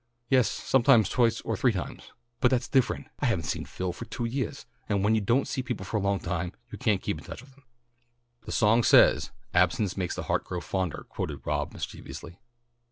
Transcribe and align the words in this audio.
"Yes, 0.31 0.49
sometimes 0.49 1.09
twice 1.09 1.41
or 1.41 1.55
three 1.55 1.73
times. 1.73 2.11
But 2.39 2.49
that's 2.49 2.67
different. 2.67 3.05
I 3.19 3.27
haven't 3.27 3.43
seen 3.43 3.65
Phil 3.65 3.93
for 3.93 4.05
two 4.05 4.25
yeahs 4.25 4.65
and 4.89 5.03
when 5.03 5.13
you 5.13 5.21
don't 5.21 5.47
see 5.47 5.61
people 5.61 5.85
for 5.85 5.97
a 5.97 6.01
long 6.01 6.19
time 6.19 6.53
you 6.71 6.79
can't 6.79 7.03
keep 7.03 7.19
in 7.19 7.23
touch 7.23 7.41
with 7.43 7.51
them." 7.51 7.65
"The 8.47 8.51
song 8.51 8.81
says, 8.81 9.29
'Absence 9.53 9.95
makes 9.97 10.15
the 10.15 10.23
heart 10.23 10.43
grow 10.43 10.59
fonder,'" 10.59 11.05
quoted 11.07 11.45
Rob 11.45 11.71
mischievously. 11.73 12.39